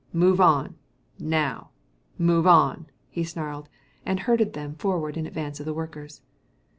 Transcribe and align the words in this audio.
"Move 0.13 0.41
on, 0.41 0.73
now 1.19 1.69
move 2.17 2.47
on," 2.47 2.87
he 3.07 3.23
snarled, 3.23 3.69
and 4.03 4.21
herded 4.21 4.53
them 4.53 4.73
forward 4.73 5.15
in 5.15 5.27
advance 5.27 5.59
of 5.59 5.67
the 5.67 5.75
workers. 5.75 6.21